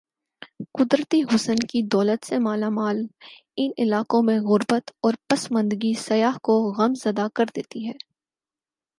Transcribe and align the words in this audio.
قدرتی 0.77 1.21
حسن 1.23 1.55
کی 1.69 1.81
دولت 1.91 2.25
سے 2.25 2.39
مالا 2.39 2.69
مال 2.69 2.97
ان 3.57 3.71
علاقوں 3.77 4.21
میں 4.23 4.39
غر 4.39 4.61
بت 4.69 4.91
اور 5.01 5.13
پس 5.27 5.51
ماندگی 5.51 5.93
سیاح 5.99 6.37
کو 6.43 6.55
غم 6.77 6.93
زدہ 7.03 7.27
کر 7.35 7.45
دیتی 7.55 7.87
ہے۔ 7.87 7.93